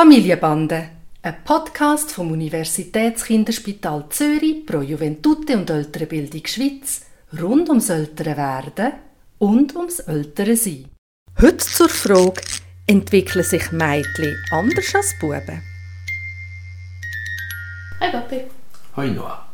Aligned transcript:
Familienbande, 0.00 0.88
ein 1.20 1.44
Podcast 1.44 2.10
vom 2.12 2.32
Universitätskinderspital 2.32 4.06
Zürich 4.08 4.64
pro 4.64 4.80
Juventute 4.80 5.58
und 5.58 5.68
ältere 5.68 6.06
Bildung 6.06 6.46
Schweiz 6.46 7.02
rund 7.38 7.68
ums 7.68 7.90
ältere 7.90 8.34
Werden 8.34 8.92
und 9.36 9.76
ums 9.76 9.98
ältere 9.98 10.56
Sein. 10.56 10.86
Heute 11.38 11.58
zur 11.58 11.90
Frage, 11.90 12.40
entwickeln 12.86 13.44
sich 13.44 13.72
Mädchen 13.72 14.42
anders 14.50 14.94
als 14.94 15.18
Buben? 15.20 15.62
Hi 18.00 18.10
Papi. 18.10 18.44
Hoi 18.96 19.10
Noah. 19.10 19.46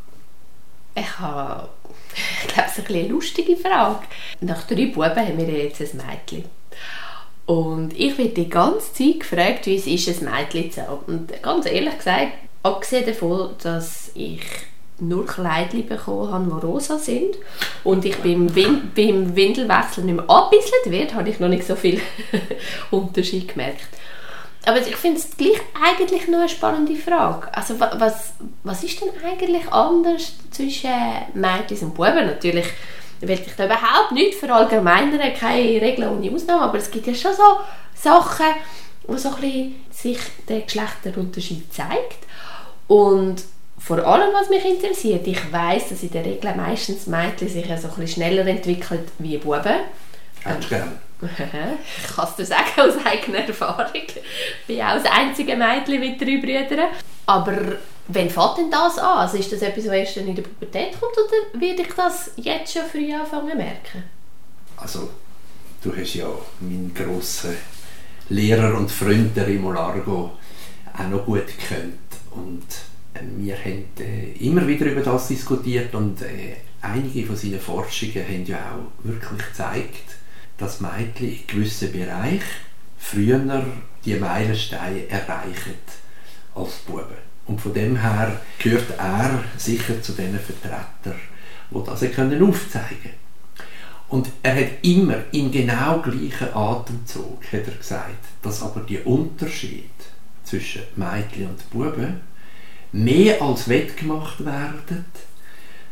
Ich 0.95 1.19
habe, 1.19 1.71
ich 2.15 2.55
glaube, 2.55 2.69
es 2.71 2.79
ist 2.79 2.89
eine 2.89 3.09
lustige 3.09 3.57
Frage. 3.57 4.07
Nach 4.43 4.65
drei 4.65 4.87
Buben 4.87 5.17
haben 5.17 5.39
wir 5.39 5.65
jetzt 5.65 5.81
ein 5.81 5.97
Mädchen. 5.97 6.45
Und 7.47 7.93
ich 7.97 8.19
werde 8.19 8.31
die 8.31 8.49
ganze 8.49 8.93
Zeit 8.93 9.21
gefragt, 9.21 9.67
wie 9.67 9.77
es 9.77 9.87
ist, 9.87 10.23
ein 10.23 10.31
Mädchen 10.31 10.71
zu 10.71 10.83
haben. 10.83 11.05
Und 11.07 11.43
ganz 11.43 11.67
ehrlich 11.67 11.97
gesagt, 11.97 12.33
abgesehen 12.63 13.07
davon, 13.07 13.51
dass 13.63 14.11
ich 14.15 14.41
nur 14.99 15.27
Kleidchen 15.27 15.87
bekommen 15.87 16.33
habe, 16.33 16.45
die 16.45 16.67
rosa 16.67 16.99
sind 16.99 17.37
und 17.85 18.05
ich 18.05 18.17
beim, 18.17 18.55
Win 18.55 18.91
beim 18.95 19.37
Windelwechsel 19.37 20.05
nicht 20.05 20.17
mehr 20.17 20.29
abgebisselt 20.29 20.87
wird, 20.87 21.15
habe 21.15 21.29
ich 21.29 21.39
noch 21.39 21.49
nicht 21.49 21.67
so 21.67 21.77
viel 21.77 22.01
Unterschied 22.91 23.49
gemerkt. 23.49 23.87
Aber 24.65 24.79
ich 24.79 24.97
finde 24.97 25.19
es 25.19 25.37
gleich 25.37 25.61
eigentlich 25.81 26.27
noch 26.27 26.41
eine 26.41 26.49
spannende 26.49 26.97
Frage. 26.97 27.55
Also 27.55 27.79
was, 27.79 28.33
was 28.65 28.83
ist 28.83 29.01
denn 29.01 29.11
eigentlich 29.25 29.71
anders 29.71 30.33
zwischen 30.51 30.91
Mädchen 31.35 31.79
und 31.83 31.95
Buben? 31.95 32.27
Natürlich 32.27 32.67
will 33.21 33.31
ich 33.31 33.57
da 33.57 33.67
überhaupt 33.67 34.13
nicht 34.13 34.35
verallgemeinern, 34.35 35.35
keine 35.35 35.81
Regeln 35.81 36.09
ohne 36.09 36.31
Ausnahme, 36.31 36.63
aber 36.63 36.79
es 36.79 36.91
gibt 36.91 37.07
ja 37.07 37.15
schon 37.15 37.35
so 37.35 37.61
Sachen, 37.95 38.47
wo 39.05 39.17
so 39.17 39.31
ein 39.31 39.35
bisschen 39.37 39.85
sich 39.91 40.19
der 40.49 40.61
Geschlechterunterschied 40.61 41.73
zeigt. 41.73 42.27
Und 42.89 43.43
vor 43.79 43.99
allem, 43.99 44.33
was 44.33 44.49
mich 44.49 44.65
interessiert, 44.65 45.27
ich 45.27 45.53
weiß, 45.53 45.91
dass 45.91 46.03
in 46.03 46.11
der 46.11 46.25
Regel 46.25 46.55
meistens 46.55 47.07
Mädchen 47.07 47.49
sich 47.49 47.67
ja 47.67 47.77
so 47.77 47.89
ein 47.89 47.95
bisschen 47.95 48.23
schneller 48.23 48.47
entwickelt 48.47 49.09
wie 49.19 49.39
Buben. 49.39 49.81
Hättest 50.43 50.65
du 50.65 50.69
gern? 50.69 50.99
ich 51.23 52.15
kann 52.15 52.29
es 52.29 52.37
dir 52.37 52.45
sagen 52.45 52.81
aus 52.81 52.95
eigener 53.05 53.39
Erfahrung. 53.39 53.87
Ich 53.95 54.23
bin 54.67 54.83
auch 54.83 54.95
das 54.95 55.05
einzige 55.11 55.57
Mädchen 55.57 56.01
mit 56.01 56.21
drei 56.21 56.39
Brüdern. 56.39 56.89
Aber 57.27 57.57
wann 58.09 58.31
fängt 58.31 58.59
denn 58.59 58.71
das 58.71 58.99
an? 58.99 59.19
Also 59.19 59.37
ist 59.37 59.53
das 59.53 59.63
etwas, 59.63 59.87
was 59.87 59.93
erst 59.93 60.17
in 60.19 60.35
der 60.35 60.43
Pubertät 60.43 60.93
kommt 61.01 61.15
oder 61.17 61.61
werde 61.61 61.83
ich 61.83 61.93
das 61.95 62.31
jetzt 62.37 62.73
schon 62.73 62.87
früh 62.87 63.13
anfangen 63.13 63.51
zu 63.51 63.57
merken? 63.57 64.05
Also, 64.77 65.09
du 65.83 65.97
hast 65.97 66.15
ja 66.15 66.29
meinen 66.61 66.93
grossen 66.95 67.57
Lehrer 68.29 68.77
und 68.77 68.91
Freund, 68.91 69.37
der 69.37 69.47
Remo 69.47 69.73
auch 69.75 69.95
noch 71.09 71.25
gut 71.25 71.47
gekannt. 71.47 71.99
Und 72.31 72.67
äh, 73.15 73.21
wir 73.37 73.57
haben 73.57 73.85
äh, 73.99 74.33
immer 74.45 74.67
wieder 74.67 74.87
über 74.87 75.01
das 75.01 75.29
diskutiert 75.29 75.95
und 75.95 76.23
äh, 76.23 76.57
einige 76.83 77.27
von 77.27 77.37
seinen 77.37 77.61
Forschungen 77.61 78.25
haben 78.25 78.45
ja 78.45 78.59
auch 78.59 79.05
wirklich 79.05 79.47
gezeigt, 79.49 80.17
dass 80.59 80.81
Mädchen 80.81 81.33
in 81.33 81.47
gewissen 81.47 81.93
Bereichen 81.93 82.43
früher 82.99 83.65
die 84.05 84.15
Meilensteine 84.15 85.09
erreichen 85.09 85.75
als 86.55 86.73
Buben. 86.87 87.26
Und 87.47 87.61
von 87.61 87.75
dem 87.75 88.01
her 88.01 88.41
gehört 88.59 88.99
er 88.99 89.45
sicher 89.57 90.03
zu 90.03 90.13
den 90.13 90.39
Vertretern, 90.39 91.21
die 91.71 91.85
das 91.85 92.01
können 92.13 92.43
aufzeigen 92.43 92.99
können. 93.03 93.27
Und 94.09 94.29
er 94.43 94.55
hat 94.55 94.71
immer 94.83 95.17
im 95.33 95.51
genau 95.51 96.01
gleichen 96.01 96.55
Atemzug 96.55 97.43
hat 97.53 97.67
er 97.67 97.75
gesagt, 97.75 98.25
dass 98.43 98.63
aber 98.63 98.81
die 98.81 98.99
Unterschied 98.99 99.91
zwischen 100.45 100.83
Mädchen 100.95 101.49
und 101.49 101.71
Buben 101.71 102.21
mehr 102.93 103.43
als 103.43 103.69
wettgemacht 103.69 104.45
werden 104.45 105.05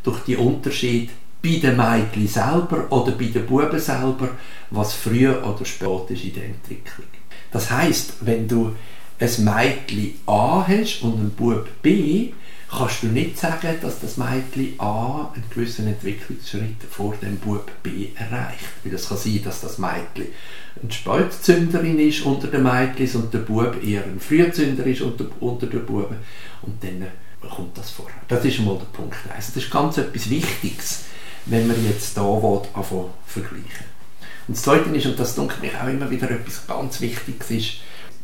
durch 0.05 0.21
die 0.21 0.37
Unterschied 0.37 1.11
bei 1.43 1.57
den 1.57 1.77
Mädchen 1.77 2.29
selber 2.29 2.91
oder 2.91 3.13
bei 3.13 3.27
den 3.27 3.47
Buben 3.47 3.81
selber, 3.81 4.31
was 4.71 4.95
früher 4.95 5.45
oder 5.45 5.65
spät 5.65 6.11
ist 6.11 6.25
in 6.25 6.35
der 6.35 6.45
Entwicklung. 6.45 7.09
Das 7.51 7.71
heißt, 7.71 8.15
wenn 8.21 8.47
du 8.47 8.75
ein 9.21 9.45
Mädchen 9.45 10.15
A 10.27 10.65
hast 10.67 11.03
und 11.03 11.21
ein 11.21 11.31
Bub 11.31 11.69
B, 11.83 12.33
kannst 12.69 13.03
du 13.03 13.07
nicht 13.07 13.39
sagen, 13.39 13.77
dass 13.81 14.01
das 14.01 14.17
Mädchen 14.17 14.79
A 14.79 15.31
einen 15.35 15.45
gewissen 15.51 15.87
Entwicklungsschritt 15.87 16.83
vor 16.91 17.15
dem 17.23 17.39
Bub 17.39 17.71
B 17.83 18.09
erreicht. 18.17 18.65
Weil 18.83 18.95
es 18.95 19.09
kann 19.09 19.19
sein, 19.19 19.41
dass 19.45 19.61
das 19.61 19.79
Mädchen 19.79 20.33
eine 20.83 20.91
Spätzünderin 20.93 21.99
ist 22.01 22.23
unter 22.23 22.49
den 22.49 22.65
Mädchen 22.65 23.23
und 23.23 23.33
der 23.33 23.39
Bub 23.39 23.83
eher 23.83 24.05
ein 24.05 24.19
Frühzünder 24.19 24.85
ist 24.87 25.03
unter, 25.03 25.27
unter 25.41 25.67
den 25.67 25.87
Buben. 25.87 26.17
Und 26.63 26.83
dann 26.83 27.07
kommt 27.49 27.77
das 27.79 27.91
vor. 27.91 28.11
Das 28.29 28.45
ist 28.45 28.61
mal 28.61 28.79
der 28.79 28.87
Punkt 28.87 29.17
1. 29.35 29.53
Das 29.53 29.63
ist 29.63 29.71
ganz 29.71 29.99
etwas 29.99 30.29
Wichtiges, 30.31 31.05
wenn 31.47 31.67
man 31.67 31.77
jetzt 31.85 32.15
hier 32.15 32.23
anfangen 32.75 33.11
vergleichen. 33.27 33.95
Und 34.49 34.57
das 34.57 34.65
Zweite 34.65 34.91
ist, 34.91 35.07
und 35.07 35.19
das 35.19 35.35
denke 35.35 35.55
ich 35.63 35.77
auch 35.77 35.89
immer 35.89 36.11
wieder 36.11 36.31
etwas 36.31 36.67
ganz 36.67 37.01
Wichtiges 37.01 37.51
ist, 37.51 37.75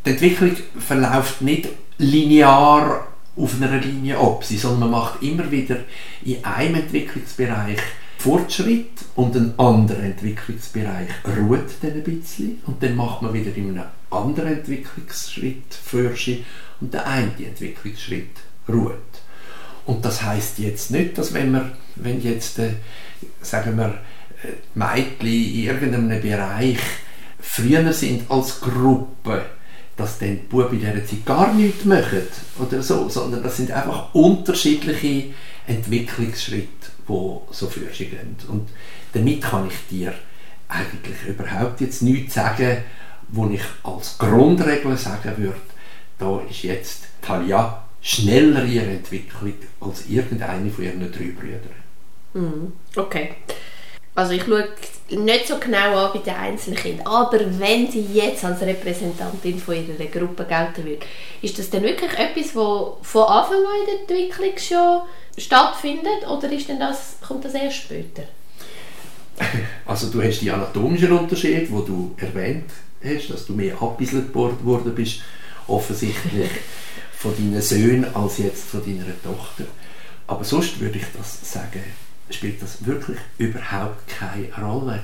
die 0.05 0.11
Entwicklung 0.11 0.57
verläuft 0.79 1.43
nicht 1.43 1.69
linear 1.99 3.07
auf 3.37 3.61
einer 3.61 3.79
Linie 3.79 4.19
ab, 4.19 4.45
sondern 4.45 4.81
man 4.81 4.91
macht 4.91 5.23
immer 5.23 5.51
wieder 5.51 5.77
in 6.25 6.45
einem 6.45 6.77
Entwicklungsbereich 6.77 7.79
Fortschritt 8.19 8.91
und 9.15 9.35
ein 9.35 9.55
anderer 9.59 10.03
Entwicklungsbereich 10.03 11.09
ruht 11.39 11.71
dann 11.81 11.93
ein 11.93 12.03
bisschen 12.03 12.61
und 12.67 12.83
dann 12.83 12.95
macht 12.95 13.23
man 13.23 13.33
wieder 13.33 13.55
in 13.57 13.71
einem 13.71 13.89
anderen 14.11 14.59
Entwicklungsschritt 14.59 15.73
Forschung 15.73 16.45
und 16.81 16.93
der 16.93 17.07
eine 17.07 17.33
Entwicklungsschritt 17.39 18.37
ruht. 18.69 18.95
Und 19.87 20.05
das 20.05 20.23
heißt 20.23 20.59
jetzt 20.59 20.91
nicht, 20.91 21.17
dass 21.17 21.33
wenn 21.33 21.53
wir, 21.53 21.73
wenn 21.97 22.21
jetzt, 22.21 22.59
äh, 22.59 22.73
sagen 23.41 23.77
wir, 23.79 23.99
äh, 24.43 24.53
Mädchen 24.75 25.27
in 25.27 25.65
irgendeinem 25.65 26.21
Bereich 26.21 26.79
früher 27.41 27.91
sind 27.93 28.31
als 28.31 28.61
Gruppe, 28.61 29.47
dass 30.01 30.19
dann 30.19 30.31
die 30.31 30.47
Buben 30.49 30.73
in 30.73 30.81
dieser 30.81 31.05
Zeit 31.05 31.27
gar 31.27 31.53
nichts 31.53 31.85
machen 31.85 32.23
oder 32.59 32.83
so, 32.83 33.09
sondern 33.09 33.43
das 33.43 33.59
sind 33.59 33.71
einfach 33.71 34.15
unterschiedliche 34.15 35.35
Entwicklungsschritte, 35.67 36.69
die 37.07 37.39
so 37.51 37.67
für 37.67 37.87
sich 37.93 38.11
gehen. 38.11 38.37
Und 38.49 38.69
damit 39.13 39.43
kann 39.43 39.69
ich 39.69 39.75
dir 39.91 40.15
eigentlich 40.69 41.17
überhaupt 41.29 41.81
jetzt 41.81 42.03
nichts 42.03 42.35
sagen, 42.35 42.79
wo 43.29 43.47
ich 43.49 43.63
als 43.83 44.17
Grundregel 44.19 44.97
sagen 44.97 45.37
würde, 45.37 45.61
da 46.19 46.41
ist 46.49 46.63
jetzt 46.63 47.05
Talia 47.21 47.85
schneller 48.01 48.65
in 48.65 48.73
ihrer 48.73 48.87
Entwicklung 48.87 49.53
als 49.81 50.07
irgendeine 50.09 50.71
von 50.71 50.85
ihren 50.85 51.13
drei 51.13 51.33
Brüdern. 51.39 51.81
Mhm. 52.33 52.73
Okay. 52.97 53.35
Also 54.15 54.33
ich 54.33 54.45
schaue 54.45 54.69
nicht 55.11 55.49
so 55.49 55.59
genau 55.59 56.07
an 56.07 56.13
bei 56.13 56.21
den 56.21 56.35
einzelnen 56.35 56.79
Kindern, 56.79 57.07
aber 57.07 57.41
wenn 57.59 57.91
sie 57.91 58.07
jetzt 58.13 58.45
als 58.45 58.61
Repräsentantin 58.63 59.59
von 59.59 59.75
ihrer 59.75 60.07
Gruppe 60.07 60.45
gelten 60.45 60.85
würde, 60.85 61.07
ist 61.43 61.59
das 61.59 61.71
dann 61.71 61.83
wirklich 61.83 62.13
etwas, 62.13 62.55
wo 62.55 62.99
von 63.03 63.25
Anfang 63.25 63.59
an 63.59 63.81
in 63.81 63.87
der 63.87 64.19
Entwicklung 64.21 64.57
schon 64.57 65.03
stattfindet 65.37 66.29
oder 66.29 66.51
ist 66.53 66.69
denn 66.69 66.79
das, 66.79 67.17
kommt 67.27 67.45
das 67.45 67.55
erst 67.55 67.79
später? 67.79 68.23
Also 69.87 70.09
du 70.11 70.23
hast 70.23 70.41
die 70.41 70.51
anatomischen 70.51 71.13
Unterschiede, 71.13 71.67
wo 71.71 71.81
du 71.81 72.15
erwähnt 72.19 72.71
hast, 73.03 73.31
dass 73.31 73.47
du 73.47 73.55
mehr 73.55 73.81
abbieselt 73.81 74.35
worden 74.35 74.95
bist, 74.95 75.23
offensichtlich 75.67 76.51
von 77.13 77.35
deinen 77.37 77.61
Söhnen 77.61 78.15
als 78.15 78.39
jetzt 78.39 78.65
von 78.65 78.85
deiner 78.85 79.05
Tochter. 79.23 79.65
Aber 80.27 80.45
sonst 80.45 80.79
würde 80.79 80.99
ich 80.99 81.05
das 81.17 81.53
sagen, 81.53 81.83
spielt 82.35 82.63
das 82.63 82.85
wirklich 82.87 83.19
überhaupt 83.39 84.07
keine 84.09 84.49
Rolle. 84.61 85.03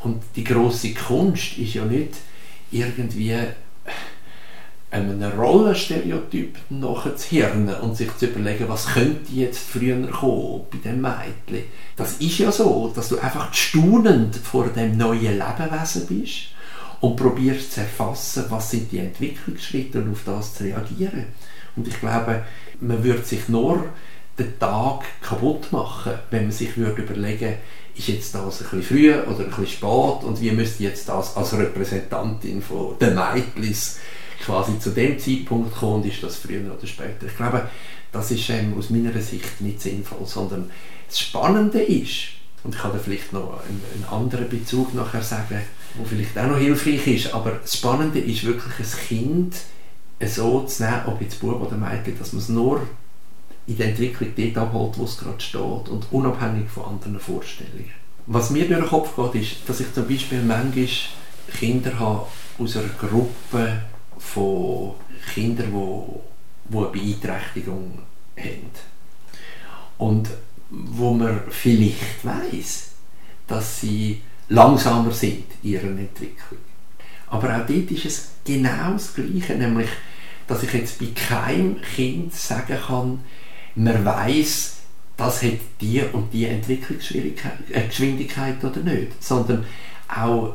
Und 0.00 0.22
die 0.36 0.44
große 0.44 0.94
Kunst 0.94 1.58
ist 1.58 1.74
ja 1.74 1.84
nicht 1.84 2.14
irgendwie 2.70 3.34
einem 4.90 5.22
Rollenstereotyp 5.22 6.58
nachher 6.70 7.16
zu 7.16 7.28
hirnen 7.28 7.74
und 7.76 7.96
sich 7.96 8.16
zu 8.16 8.26
überlegen, 8.26 8.68
was 8.68 8.86
könnte 8.86 9.32
jetzt 9.32 9.58
früher 9.58 10.04
kommen 10.08 10.62
bei 10.70 10.78
dem 10.78 11.00
Mädchen. 11.00 11.68
Das 11.96 12.14
ist 12.14 12.38
ja 12.38 12.50
so, 12.50 12.92
dass 12.94 13.08
du 13.08 13.18
einfach 13.18 13.52
staunend 13.54 14.36
vor 14.36 14.66
dem 14.68 14.96
neuen 14.96 15.38
Lebewesen 15.38 16.06
bist 16.06 16.48
und 17.00 17.16
probierst 17.16 17.72
zu 17.72 17.80
erfassen, 17.80 18.46
was 18.48 18.70
sind 18.70 18.90
die 18.90 18.98
Entwicklungsschritte 18.98 20.02
und 20.02 20.12
auf 20.12 20.22
das 20.24 20.54
zu 20.54 20.64
reagieren. 20.64 21.26
Und 21.76 21.86
ich 21.86 21.98
glaube, 22.00 22.44
man 22.80 23.04
würde 23.04 23.24
sich 23.24 23.48
nur 23.48 23.84
den 24.44 24.58
Tag 24.58 25.04
kaputt 25.22 25.72
machen, 25.72 26.12
wenn 26.30 26.44
man 26.44 26.52
sich 26.52 26.76
würde 26.76 27.02
überlegen 27.02 27.54
ist 27.96 28.08
jetzt 28.08 28.34
das 28.34 28.62
ein 28.62 28.70
bisschen 28.70 28.82
früh 28.82 29.12
oder 29.12 29.44
ein 29.44 29.50
bisschen 29.50 29.66
spät 29.66 30.24
und 30.24 30.40
wie 30.40 30.50
müsste 30.52 30.84
jetzt 30.84 31.08
das 31.08 31.36
als 31.36 31.52
Repräsentantin 31.52 32.62
von 32.62 32.98
den 32.98 33.14
Mädchen 33.14 33.76
quasi 34.44 34.78
zu 34.78 34.90
dem 34.90 35.18
Zeitpunkt 35.18 35.74
kommen 35.76 35.96
und 35.96 36.06
ist 36.06 36.22
das 36.22 36.36
früher 36.36 36.62
oder 36.72 36.86
später. 36.86 37.26
Ich 37.26 37.36
glaube, 37.36 37.68
das 38.12 38.30
ist 38.30 38.48
ähm, 38.48 38.74
aus 38.78 38.90
meiner 38.90 39.12
Sicht 39.20 39.60
nicht 39.60 39.80
sinnvoll, 39.80 40.26
sondern 40.26 40.70
das 41.08 41.18
Spannende 41.18 41.80
ist, 41.82 42.28
und 42.64 42.74
ich 42.74 42.80
kann 42.80 42.92
da 42.92 42.98
vielleicht 42.98 43.32
noch 43.32 43.60
einen, 43.68 43.82
einen 43.94 44.04
anderen 44.10 44.48
Bezug 44.48 44.94
nachher 44.94 45.22
sagen, 45.22 45.60
wo 45.94 46.04
vielleicht 46.04 46.38
auch 46.38 46.46
noch 46.46 46.58
hilfreich 46.58 47.06
ist, 47.06 47.34
aber 47.34 47.52
das 47.62 47.76
Spannende 47.76 48.18
ist 48.18 48.44
wirklich, 48.44 48.78
ein 48.78 49.06
Kind 49.08 49.56
so 50.26 50.62
zu 50.62 50.82
nehmen, 50.82 51.02
ob 51.06 51.20
jetzt 51.20 51.40
Bub 51.40 51.60
oder 51.62 51.76
Mädchen, 51.76 52.18
dass 52.18 52.32
man 52.32 52.42
es 52.42 52.48
nur 52.48 52.86
in 53.70 53.76
der 53.76 53.90
Entwicklung 53.90 54.30
dort 54.36 54.58
abholt, 54.58 54.98
wo 54.98 55.04
es 55.04 55.16
gerade 55.16 55.40
steht 55.40 55.60
und 55.88 56.04
unabhängig 56.10 56.68
von 56.68 56.86
anderen 56.86 57.20
Vorstellungen. 57.20 57.92
Was 58.26 58.50
mir 58.50 58.66
durch 58.66 58.80
den 58.80 58.88
Kopf 58.88 59.14
geht, 59.14 59.42
ist, 59.42 59.68
dass 59.68 59.78
ich 59.78 59.94
zum 59.94 60.08
Beispiel 60.08 60.42
manchmal 60.42 60.88
Kinder 61.56 61.96
habe 61.98 62.26
aus 62.58 62.76
einer 62.76 62.88
Gruppe 62.88 63.82
von 64.18 64.94
Kindern, 65.32 65.72
die, 65.72 66.72
die 66.72 66.76
eine 66.76 66.86
Beeinträchtigung 66.86 67.98
haben. 68.36 68.70
Und 69.98 70.30
wo 70.70 71.12
man 71.12 71.42
vielleicht 71.48 72.24
weiß, 72.24 72.90
dass 73.46 73.80
sie 73.80 74.20
langsamer 74.48 75.12
sind 75.12 75.44
in 75.62 75.70
ihrer 75.70 75.84
Entwicklung. 75.84 76.60
Aber 77.28 77.48
auch 77.54 77.66
dort 77.66 77.90
ist 77.90 78.04
es 78.04 78.28
genau 78.44 78.94
das 78.94 79.14
Gleiche, 79.14 79.54
nämlich, 79.54 79.88
dass 80.48 80.64
ich 80.64 80.72
jetzt 80.72 80.98
bei 80.98 81.06
keinem 81.14 81.80
Kind 81.82 82.34
sagen 82.34 82.78
kann, 82.84 83.20
man 83.74 84.04
weiß, 84.04 84.76
das 85.16 85.42
hat 85.42 85.58
die 85.80 86.02
und 86.12 86.32
die 86.32 86.46
Entwicklungsgeschwindigkeit 86.46 88.62
äh, 88.62 88.66
oder 88.66 88.80
nicht, 88.80 89.22
sondern 89.22 89.64
auch 90.08 90.54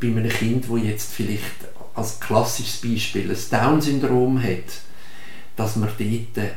bei 0.00 0.08
einem 0.08 0.28
Kind, 0.28 0.68
wo 0.68 0.76
jetzt 0.76 1.12
vielleicht 1.12 1.68
als 1.94 2.20
klassisches 2.20 2.80
Beispiel 2.80 3.30
ein 3.30 3.38
Down-Syndrom 3.50 4.42
hat, 4.42 4.82
dass 5.56 5.76
man 5.76 5.90
dort 5.98 6.50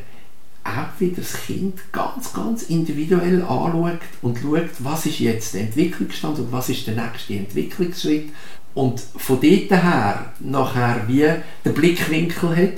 auch 0.63 0.99
wieder 0.99 1.21
das 1.21 1.45
Kind 1.45 1.79
ganz, 1.91 2.33
ganz 2.33 2.63
individuell 2.63 3.41
anschaut 3.41 3.99
und 4.21 4.39
schaut, 4.39 4.69
was 4.79 5.05
ist 5.05 5.19
jetzt 5.19 5.53
der 5.53 5.61
Entwicklungsstand 5.61 6.39
und 6.39 6.51
was 6.51 6.69
ist 6.69 6.87
der 6.87 6.95
nächste 6.95 7.35
Entwicklungsschritt. 7.35 8.29
Und 8.73 8.99
von 8.99 9.39
dort 9.41 9.71
her 9.71 10.33
nachher 10.39 11.07
wie 11.07 11.25
den 11.65 11.73
Blickwinkel 11.73 12.55
hat, 12.55 12.77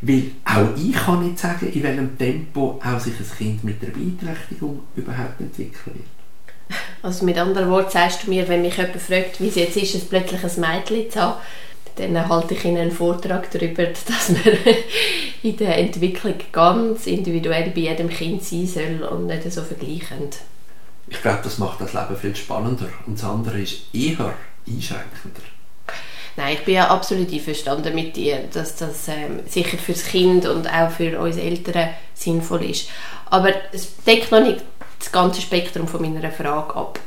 weil 0.00 0.30
auch 0.44 0.76
ich 0.76 0.92
kann 0.92 1.24
nicht 1.24 1.38
sagen, 1.38 1.68
in 1.72 1.82
welchem 1.82 2.18
Tempo 2.18 2.80
auch 2.84 3.00
sich 3.00 3.14
ein 3.18 3.36
Kind 3.36 3.64
mit 3.64 3.82
der 3.82 3.88
Beeinträchtigung 3.88 4.80
überhaupt 4.94 5.40
entwickeln 5.40 5.96
wird. 5.96 6.78
Also 7.02 7.24
mit 7.24 7.38
anderen 7.38 7.70
Worten 7.70 7.90
sagst 7.90 8.26
du 8.26 8.30
mir, 8.30 8.46
wenn 8.48 8.62
mich 8.62 8.76
jemand 8.76 9.00
fragt, 9.00 9.40
wie 9.40 9.48
es 9.48 9.54
jetzt 9.54 9.76
ist, 9.76 9.94
es 9.94 10.04
plötzlich 10.04 10.42
ein 10.44 10.60
Mädchen 10.60 11.10
zu 11.10 11.20
haben, 11.20 11.40
dann 11.96 12.28
halte 12.28 12.54
ich 12.54 12.64
Ihnen 12.64 12.78
einen 12.78 12.90
Vortrag 12.92 13.50
darüber, 13.50 13.84
dass 14.06 14.28
man 14.28 14.40
in 15.42 15.56
der 15.56 15.78
Entwicklung 15.78 16.34
ganz 16.52 17.06
individuell 17.06 17.70
bei 17.70 17.80
jedem 17.80 18.08
Kind 18.08 18.44
sein 18.44 18.66
soll 18.66 19.08
und 19.08 19.26
nicht 19.26 19.50
so 19.50 19.62
vergleichend. 19.62 20.38
Ich 21.08 21.22
glaube, 21.22 21.40
das 21.42 21.58
macht 21.58 21.80
das 21.80 21.94
Leben 21.94 22.16
viel 22.16 22.36
spannender 22.36 22.88
und 23.06 23.18
das 23.18 23.24
andere 23.24 23.60
ist 23.60 23.94
eher 23.94 24.34
einschränkender. 24.66 25.42
Nein, 26.38 26.54
ich 26.54 26.64
bin 26.64 26.74
ja 26.74 26.86
absolut 26.86 27.32
einverstanden 27.32 27.92
mit 27.96 28.14
dir, 28.14 28.44
dass 28.54 28.76
das 28.76 29.08
ähm, 29.08 29.40
sicher 29.48 29.76
das 29.84 30.04
Kind 30.04 30.46
und 30.46 30.72
auch 30.72 30.88
für 30.88 31.18
uns 31.18 31.36
Eltern 31.36 31.88
sinnvoll 32.14 32.64
ist. 32.70 32.88
Aber 33.28 33.50
es 33.72 33.96
deckt 34.04 34.30
noch 34.30 34.46
nicht 34.46 34.60
das 35.00 35.10
ganze 35.10 35.40
Spektrum 35.40 35.88
von 35.88 36.00
meiner 36.00 36.30
Frage 36.30 36.76
ab. 36.76 37.00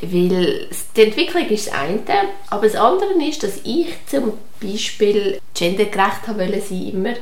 Weil 0.00 0.70
die 0.96 1.02
Entwicklung 1.02 1.46
ist 1.50 1.66
das 1.66 1.74
eine, 1.74 2.00
aber 2.48 2.66
das 2.66 2.74
andere 2.74 3.12
ist, 3.22 3.42
dass 3.42 3.58
ich 3.64 3.88
zum 4.06 4.32
Beispiel 4.62 5.38
gendergerecht 5.52 6.26
haben 6.26 6.38
wollte 6.38 6.62
sein 6.62 6.88
immer 6.88 7.14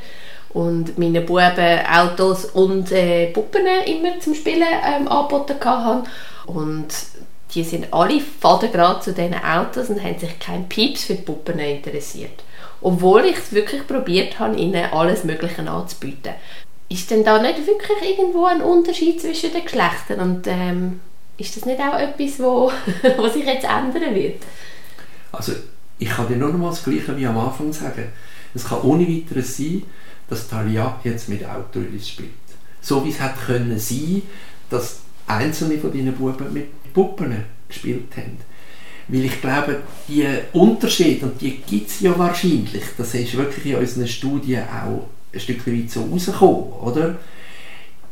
und 0.50 0.96
meine 0.96 1.22
Buben 1.22 1.80
Autos 1.92 2.44
und 2.44 2.92
äh, 2.92 3.32
Puppen 3.32 3.66
immer 3.84 4.20
zum 4.20 4.36
Spielen 4.36 4.62
ähm, 4.62 5.08
angeboten 5.08 5.56
haben 5.64 6.04
und 6.46 6.86
die 7.54 7.64
sind 7.64 7.92
alle 7.92 8.20
gerade 8.40 9.00
zu 9.00 9.12
diesen 9.12 9.34
Autos 9.34 9.90
und 9.90 10.02
haben 10.02 10.18
sich 10.18 10.38
kein 10.38 10.68
Pieps 10.68 11.04
für 11.04 11.14
die 11.14 11.22
Puppen 11.22 11.58
interessiert. 11.58 12.42
Obwohl 12.80 13.26
ich 13.26 13.36
es 13.36 13.52
wirklich 13.52 13.86
probiert 13.86 14.38
habe, 14.38 14.56
ihnen 14.56 14.92
alles 14.92 15.24
Mögliche 15.24 15.68
anzubieten. 15.68 16.32
Ist 16.88 17.10
denn 17.10 17.24
da 17.24 17.40
nicht 17.40 17.66
wirklich 17.66 18.18
irgendwo 18.18 18.46
ein 18.46 18.60
Unterschied 18.60 19.20
zwischen 19.20 19.52
den 19.52 19.64
Geschlechtern 19.64 20.20
und 20.20 20.46
ähm, 20.46 21.00
ist 21.38 21.56
das 21.56 21.64
nicht 21.64 21.80
auch 21.80 21.98
etwas, 21.98 22.38
wo, 22.38 22.70
wo 23.16 23.28
sich 23.28 23.44
jetzt 23.44 23.64
ändern 23.64 24.14
wird? 24.14 24.42
Also 25.30 25.52
ich 25.98 26.08
kann 26.08 26.28
dir 26.28 26.36
nur 26.36 26.50
noch 26.50 26.58
mal 26.58 26.70
das 26.70 26.84
Gleiche 26.84 27.16
wie 27.16 27.26
am 27.26 27.38
Anfang 27.38 27.72
sagen. 27.72 28.12
Es 28.54 28.64
kann 28.64 28.82
ohne 28.82 29.06
weiteres 29.08 29.56
sein, 29.56 29.84
dass 30.28 30.48
Talia 30.48 31.00
jetzt 31.04 31.28
mit 31.28 31.44
Autorollis 31.44 32.08
spielt. 32.08 32.30
So 32.80 33.04
wie 33.04 33.10
es 33.10 33.20
hätte 33.20 33.38
können 33.46 33.78
sein, 33.78 34.22
dass 34.68 35.00
einzelne 35.26 35.78
von 35.78 35.92
deinen 35.92 36.14
Buben 36.14 36.52
mit 36.52 36.92
Puppen 36.92 37.44
gespielt 37.68 38.16
haben. 38.16 38.38
Weil 39.08 39.24
ich 39.24 39.40
glaube, 39.40 39.82
die 40.08 40.26
Unterschiede, 40.52 41.26
und 41.26 41.40
die 41.40 41.58
gibt 41.58 41.88
es 41.88 42.00
ja 42.00 42.16
wahrscheinlich, 42.18 42.84
das 42.96 43.14
ist 43.14 43.36
wirklich 43.36 43.66
in 43.66 43.76
unseren 43.76 44.06
Studien 44.06 44.62
auch 44.62 45.08
ein 45.32 45.40
Stück 45.40 45.66
weit 45.66 45.90
so 45.90 46.04
rausgekommen, 46.04 46.72
oder? 46.80 47.18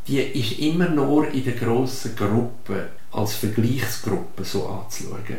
Die 0.07 0.19
ist 0.19 0.59
immer 0.59 0.89
nur 0.89 1.31
in 1.31 1.43
der 1.43 1.53
grossen 1.53 2.15
Gruppe 2.15 2.89
als 3.11 3.35
Vergleichsgruppe 3.35 4.43
so 4.43 4.67
anzuschauen. 4.67 5.37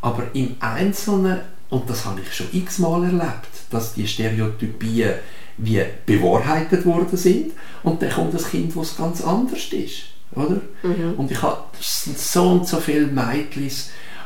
Aber 0.00 0.24
im 0.32 0.56
Einzelnen, 0.60 1.40
und 1.70 1.88
das 1.88 2.04
habe 2.04 2.20
ich 2.20 2.34
schon 2.34 2.48
x-mal 2.52 3.04
erlebt, 3.04 3.48
dass 3.70 3.94
die 3.94 4.06
Stereotypien 4.06 5.14
wie 5.58 5.84
bewahrheitet 6.06 6.84
worden 6.86 7.16
sind 7.16 7.52
und 7.82 8.02
dann 8.02 8.10
kommt 8.10 8.34
das 8.34 8.50
Kind, 8.50 8.74
was 8.76 8.96
ganz 8.96 9.20
anders 9.22 9.72
ist. 9.72 10.04
Oder? 10.34 10.60
Mhm. 10.82 11.14
Und 11.16 11.30
ich 11.30 11.42
habe 11.42 11.62
so 11.80 12.50
und 12.50 12.66
so 12.66 12.78
viele 12.78 13.06
Mädchen, 13.06 13.70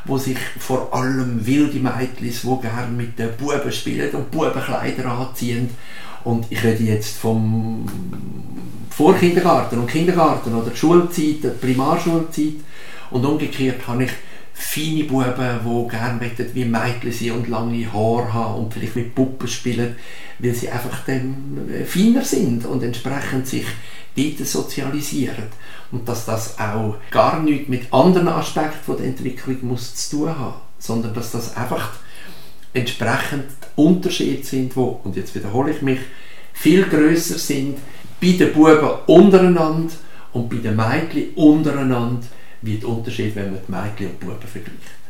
wo 0.05 0.19
sich 0.19 0.39
vor 0.59 0.93
allem 0.93 1.47
wilde 1.47 1.79
Mädchen, 1.79 2.59
die 2.61 2.63
gerne 2.63 2.93
mit 2.93 3.19
den 3.19 3.37
Buben 3.37 3.73
spielen 3.73 4.11
und 4.11 4.31
Bubenkleider 4.31 5.07
anziehen. 5.07 5.71
Und 6.25 6.47
ich 6.51 6.63
rede 6.63 6.85
jetzt 6.85 7.17
vom 7.19 7.87
Vorkindergarten 8.91 9.79
und 9.79 9.87
Kindergarten 9.89 10.55
oder 10.55 10.71
die 10.71 10.77
Schulzeit, 10.77 11.43
die 11.43 11.49
Primarschulzeit. 11.61 12.55
Und 13.11 13.25
umgekehrt 13.25 13.87
habe 13.87 14.05
ich 14.05 14.11
feine 14.55 15.05
Buben, 15.05 15.35
die 15.35 15.89
gerne 15.89 16.21
wie 16.55 16.65
Mädchen 16.65 17.13
sind 17.13 17.33
und 17.33 17.49
lange 17.49 17.93
Haare 17.93 18.33
haben 18.33 18.65
und 18.65 18.73
vielleicht 18.73 18.97
mit 18.97 19.15
Puppen 19.15 19.49
spielen, 19.49 19.97
weil 20.39 20.55
sie 20.55 20.71
einfach 20.71 21.05
dann 21.07 21.69
äh, 21.71 21.85
feiner 21.85 22.25
sind 22.25 22.65
und 22.65 22.83
entsprechend 22.83 23.49
sich 23.49 23.67
dort 24.17 24.47
sozialisieren. 24.47 25.45
Und 25.93 26.09
dass 26.09 26.27
das 26.27 26.59
auch 26.59 26.97
gar 27.11 27.41
nichts 27.43 27.69
mit 27.69 27.93
anderen 27.93 28.29
Aspekten 28.29 28.97
der 28.97 29.07
Entwicklung 29.07 29.59
muss 29.63 29.95
zu 29.95 30.17
tun 30.17 30.39
haben, 30.39 30.55
sondern 30.79 31.15
dass 31.15 31.33
das 31.33 31.57
einfach 31.57 31.93
entsprechend 32.73 33.47
Unterschiede 33.77 34.45
sind, 34.45 34.77
wo, 34.77 35.01
und 35.05 35.17
jetzt 35.17 35.35
wiederhole 35.35 35.73
ich 35.73 35.83
mich, 35.83 36.01
viel 36.53 36.85
größer 36.85 37.39
sind 37.39 37.79
bei 38.21 38.33
den 38.33 38.53
Buben 38.53 38.91
untereinander 39.07 39.93
und 40.33 40.49
bei 40.49 40.57
den 40.57 40.77
Mädchen 40.77 41.35
untereinander, 41.35 42.27
wie 42.63 42.79
der 42.79 42.89
Unterschied, 42.89 43.35
wenn 43.37 43.53
man 43.53 43.61
die 43.67 43.73
Mädchen 43.73 44.07
und 44.15 44.23
die 44.23 44.27
Buben 44.27 44.41
vergleicht. 44.41 45.04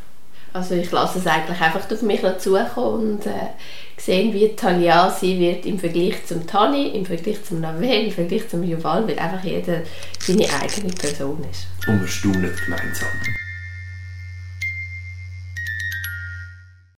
Also 0.55 0.73
ich 0.73 0.89
lasse 0.89 1.19
es 1.19 1.27
eigentlich 1.27 1.59
einfach 1.59 1.91
auf 1.91 2.01
mich 2.01 2.21
zukommen 2.37 3.17
und 3.17 3.25
äh, 3.25 3.31
sehen, 3.97 4.33
wie 4.33 4.55
Talia 4.55 5.09
sie 5.09 5.37
wird 5.37 5.65
im 5.65 5.77
Vergleich 5.77 6.25
zum 6.25 6.47
Tani, 6.47 6.97
im 6.97 7.05
Vergleich 7.05 7.43
zum 7.43 7.59
Navel, 7.59 8.05
im 8.05 8.11
Vergleich 8.11 8.47
zum 8.47 8.63
Juval, 8.63 9.05
weil 9.05 9.19
einfach 9.19 9.43
jeder 9.43 9.81
seine 10.17 10.47
eigene 10.61 10.93
Person 10.93 11.45
ist. 11.51 11.67
Und 11.89 11.99
wir 11.99 12.07
staunen 12.07 12.55
gemeinsam. 12.63 13.09